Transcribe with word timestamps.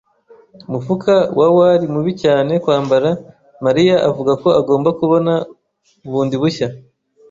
Umufuka 0.67 1.13
wa 1.39 1.47
wari 1.57 1.85
mubi 1.93 2.11
cyane 2.23 2.53
kwambara, 2.63 3.09
Mariya 3.65 3.95
avuga 4.09 4.31
ko 4.41 4.49
agomba 4.59 4.89
kubona 4.99 5.33
bundi 6.11 6.35
bushya. 6.41 6.67